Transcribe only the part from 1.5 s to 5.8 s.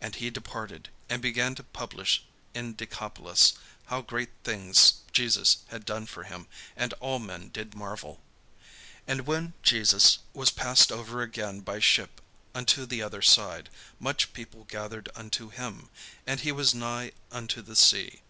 to publish in Decapolis how great things Jesus